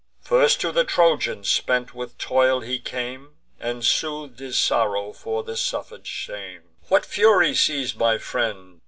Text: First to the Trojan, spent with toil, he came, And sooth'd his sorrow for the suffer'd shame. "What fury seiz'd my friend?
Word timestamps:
First 0.23 0.59
to 0.61 0.71
the 0.71 0.83
Trojan, 0.83 1.43
spent 1.43 1.93
with 1.93 2.17
toil, 2.17 2.61
he 2.61 2.79
came, 2.79 3.35
And 3.59 3.85
sooth'd 3.85 4.39
his 4.39 4.57
sorrow 4.57 5.13
for 5.13 5.43
the 5.43 5.55
suffer'd 5.55 6.07
shame. 6.07 6.63
"What 6.87 7.05
fury 7.05 7.53
seiz'd 7.53 7.97
my 7.99 8.17
friend? 8.17 8.79